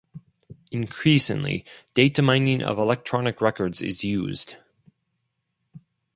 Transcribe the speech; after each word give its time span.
Increasingly, 0.71 1.63
data-mining 1.93 2.63
of 2.63 2.79
electronic 2.79 3.39
records 3.39 3.83
is 3.83 4.03
used. 4.03 4.55